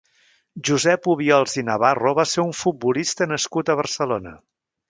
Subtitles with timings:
[0.69, 4.39] Josep Obiols i Navarro va ser un futbolista nascut a Barcelona.